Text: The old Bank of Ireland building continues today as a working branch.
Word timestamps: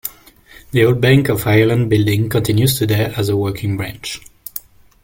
The 0.71 0.83
old 0.83 0.99
Bank 0.99 1.29
of 1.29 1.45
Ireland 1.45 1.91
building 1.91 2.27
continues 2.27 2.79
today 2.79 3.13
as 3.15 3.29
a 3.29 3.37
working 3.37 3.77
branch. 3.77 4.19